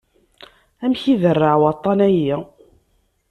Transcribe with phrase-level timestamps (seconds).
[0.83, 2.33] Amek iderreε waṭṭan-ayi?